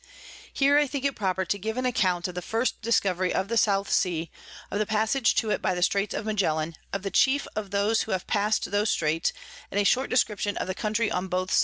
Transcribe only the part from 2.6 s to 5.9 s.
Discovery of the South Sea, of the Passage to it by the